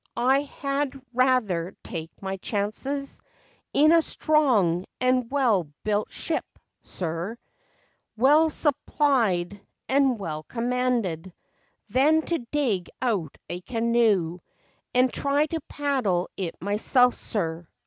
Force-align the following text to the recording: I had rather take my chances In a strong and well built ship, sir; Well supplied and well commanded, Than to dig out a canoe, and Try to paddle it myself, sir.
I 0.17 0.39
had 0.63 0.99
rather 1.13 1.75
take 1.83 2.09
my 2.23 2.37
chances 2.37 3.21
In 3.71 3.91
a 3.91 4.01
strong 4.01 4.85
and 4.99 5.29
well 5.29 5.65
built 5.83 6.09
ship, 6.09 6.43
sir; 6.81 7.37
Well 8.17 8.49
supplied 8.49 9.61
and 9.87 10.17
well 10.17 10.41
commanded, 10.41 11.35
Than 11.89 12.23
to 12.23 12.39
dig 12.49 12.89
out 12.99 13.37
a 13.47 13.61
canoe, 13.61 14.39
and 14.95 15.13
Try 15.13 15.45
to 15.45 15.61
paddle 15.69 16.29
it 16.35 16.59
myself, 16.59 17.13
sir. 17.13 17.67